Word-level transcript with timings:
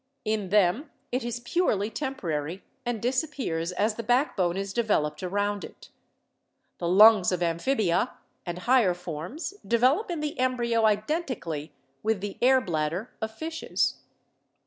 In 0.25 0.49
them 0.49 0.89
it 1.11 1.23
is 1.23 1.41
purely 1.41 1.91
temporary 1.91 2.63
and 2.87 2.99
disappears 3.03 3.71
as 3.71 3.93
the 3.93 4.01
backbone 4.01 4.57
is 4.57 4.73
developed 4.73 5.21
around 5.21 5.63
it. 5.63 5.89
The 6.79 6.87
lungs 6.87 7.31
of 7.31 7.43
amphibia 7.43 8.11
and 8.43 8.57
higher 8.65 8.95
forms 8.95 9.53
develop 9.63 10.09
in 10.09 10.19
the 10.19 10.39
embryo 10.39 10.85
iden 10.85 11.21
tically 11.25 11.69
with 12.01 12.19
the 12.19 12.39
air 12.41 12.59
bladder 12.59 13.11
of 13.21 13.37
fishes. 13.37 13.97